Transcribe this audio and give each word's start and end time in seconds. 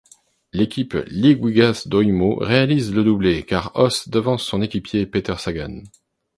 L'équipe 0.51 0.97
Liquigas-Doimo 1.09 2.37
réalise 2.37 2.91
le 2.91 3.03
doublé 3.03 3.43
car 3.43 3.75
Oss 3.75 4.09
devance 4.09 4.41
son 4.43 4.63
équipier 4.63 5.05
Peter 5.05 5.35
Sagan. 5.37 5.83